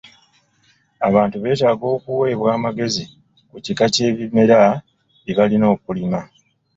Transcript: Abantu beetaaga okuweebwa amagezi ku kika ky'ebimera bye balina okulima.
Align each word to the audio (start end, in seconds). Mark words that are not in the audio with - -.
Abantu 1.07 1.35
beetaaga 1.43 1.85
okuweebwa 1.95 2.47
amagezi 2.57 3.03
ku 3.49 3.57
kika 3.65 3.85
ky'ebimera 3.93 4.59
bye 5.23 5.33
balina 5.37 5.65
okulima. 5.75 6.19